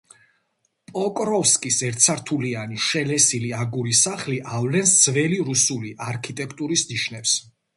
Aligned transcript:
პოკროვსკის 0.93 1.75
ერთსართულიანი, 1.89 2.79
შელესილი, 2.85 3.51
აგურის 3.59 4.01
სახლი 4.09 4.41
ავლენს 4.61 4.97
ძველი 5.05 5.41
რუსული 5.51 5.93
არქიტექტურის 6.11 6.89
ნიშნებს. 6.95 7.37